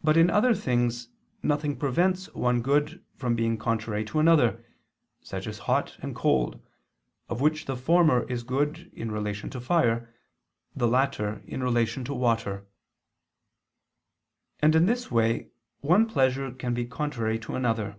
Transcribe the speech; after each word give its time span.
But 0.00 0.16
in 0.16 0.30
other 0.30 0.54
things 0.54 1.08
nothing 1.42 1.74
prevents 1.76 2.32
one 2.34 2.62
good 2.62 3.04
from 3.16 3.34
being 3.34 3.58
contrary 3.58 4.04
to 4.04 4.20
another, 4.20 4.64
such 5.22 5.48
as 5.48 5.58
hot 5.66 5.98
and 6.00 6.14
cold, 6.14 6.64
of 7.28 7.40
which 7.40 7.64
the 7.64 7.74
former 7.76 8.22
is 8.28 8.44
good 8.44 8.92
in 8.94 9.10
relation 9.10 9.50
to 9.50 9.60
fire, 9.60 10.14
the 10.76 10.86
latter, 10.86 11.42
in 11.48 11.64
relation 11.64 12.04
to 12.04 12.14
water. 12.14 12.68
And 14.60 14.76
in 14.76 14.86
this 14.86 15.10
way 15.10 15.48
one 15.80 16.06
pleasure 16.06 16.52
can 16.52 16.72
be 16.72 16.84
contrary 16.86 17.40
to 17.40 17.56
another. 17.56 17.96